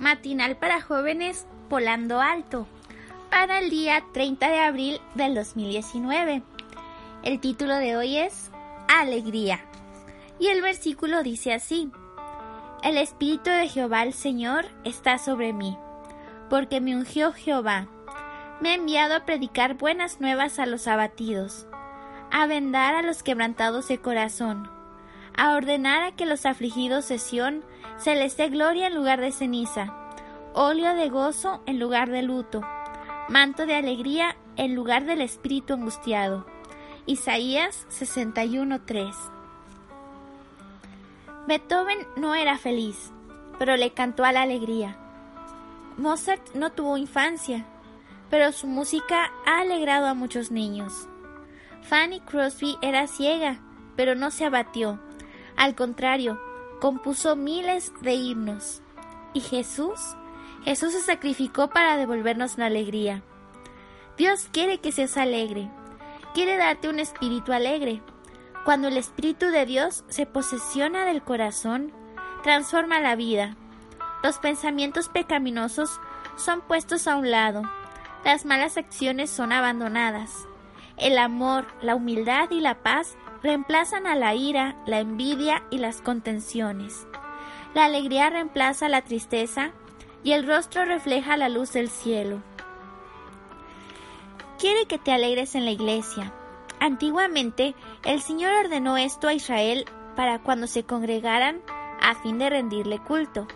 [0.00, 2.66] Matinal para jóvenes volando alto
[3.30, 6.42] para el día 30 de abril del 2019.
[7.22, 8.50] El título de hoy es
[8.88, 9.60] Alegría.
[10.38, 11.90] Y el versículo dice así,
[12.82, 15.76] El Espíritu de Jehová el Señor está sobre mí,
[16.48, 17.86] porque me ungió Jehová.
[18.62, 21.66] Me ha enviado a predicar buenas nuevas a los abatidos,
[22.32, 24.79] a vendar a los quebrantados de corazón,
[25.40, 27.64] a ordenar a que los afligidos de Sión
[27.96, 29.90] se les dé gloria en lugar de ceniza,
[30.52, 32.60] óleo de gozo en lugar de luto,
[33.30, 36.44] manto de alegría en lugar del espíritu angustiado
[37.06, 39.14] Isaías 61:3
[41.48, 43.10] Beethoven no era feliz,
[43.58, 44.98] pero le cantó a la alegría.
[45.96, 47.64] Mozart no tuvo infancia,
[48.28, 51.08] pero su música ha alegrado a muchos niños.
[51.80, 53.58] Fanny Crosby era ciega,
[53.96, 55.00] pero no se abatió.
[55.60, 56.40] Al contrario,
[56.80, 58.82] compuso miles de himnos.
[59.34, 60.00] ¿Y Jesús?
[60.64, 63.22] Jesús se sacrificó para devolvernos la alegría.
[64.16, 65.70] Dios quiere que seas alegre
[66.34, 68.00] quiere darte un espíritu alegre.
[68.64, 71.92] Cuando el Espíritu de Dios se posesiona del corazón,
[72.42, 73.56] transforma la vida.
[74.22, 75.98] Los pensamientos pecaminosos
[76.36, 77.62] son puestos a un lado.
[78.24, 80.46] Las malas acciones son abandonadas.
[80.98, 86.02] El amor, la humildad y la paz reemplazan a la ira, la envidia y las
[86.02, 87.06] contenciones.
[87.74, 89.70] La alegría reemplaza la tristeza
[90.22, 92.42] y el rostro refleja la luz del cielo
[94.60, 96.32] quiere que te alegres en la iglesia.
[96.80, 97.74] Antiguamente,
[98.04, 99.86] el Señor ordenó esto a Israel
[100.16, 101.62] para cuando se congregaran
[102.02, 103.48] a fin de rendirle culto.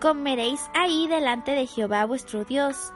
[0.00, 2.92] Comeréis ahí delante de Jehová vuestro Dios,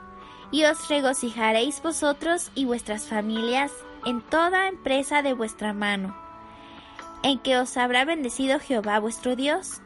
[0.49, 3.71] y os regocijaréis vosotros y vuestras familias
[4.05, 6.15] en toda empresa de vuestra mano,
[7.23, 9.81] en que os habrá bendecido Jehová vuestro Dios.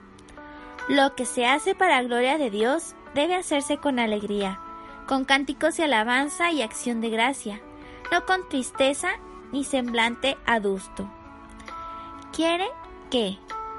[0.87, 4.59] Lo que se hace para gloria de Dios debe hacerse con alegría
[5.05, 7.61] con cánticos de alabanza y acción de gracia,
[8.11, 9.09] no con tristeza
[9.51, 11.09] ni semblante adusto.
[12.33, 12.67] Quiere
[13.09, 13.37] que,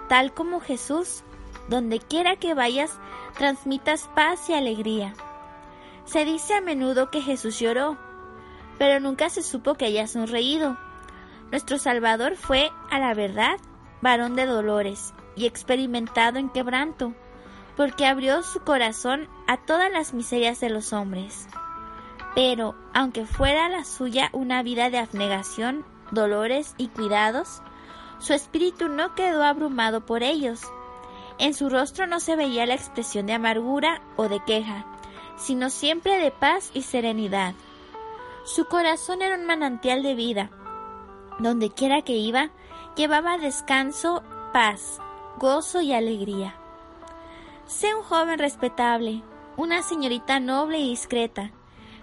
[0.08, 1.22] tal como Jesús,
[1.68, 2.98] donde quiera que vayas,
[3.36, 5.14] transmitas paz y alegría.
[6.04, 7.96] Se dice a menudo que Jesús lloró,
[8.78, 10.76] pero nunca se supo que haya sonreído.
[11.50, 13.56] Nuestro Salvador fue, a la verdad,
[14.02, 17.14] varón de dolores y experimentado en quebranto
[17.76, 21.46] porque abrió su corazón a todas las miserias de los hombres.
[22.34, 27.62] Pero, aunque fuera la suya una vida de abnegación, dolores y cuidados,
[28.18, 30.62] su espíritu no quedó abrumado por ellos.
[31.38, 34.86] En su rostro no se veía la expresión de amargura o de queja,
[35.36, 37.54] sino siempre de paz y serenidad.
[38.46, 40.50] Su corazón era un manantial de vida.
[41.40, 42.50] Donde quiera que iba,
[42.94, 45.00] llevaba descanso, paz,
[45.38, 46.54] gozo y alegría.
[47.66, 49.24] Sé un joven respetable,
[49.56, 51.50] una señorita noble y discreta,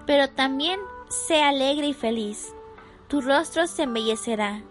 [0.05, 2.53] pero también sé alegre y feliz.
[3.07, 4.63] Tu rostro se embellecerá.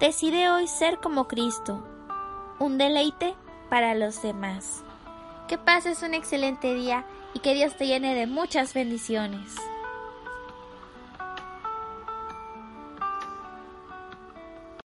[0.00, 1.86] Decide hoy ser como Cristo,
[2.58, 3.36] un deleite
[3.70, 4.82] para los demás.
[5.46, 9.54] Que pases un excelente día y que Dios te llene de muchas bendiciones.